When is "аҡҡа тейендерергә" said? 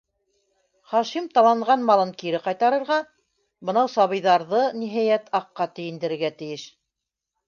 5.41-6.33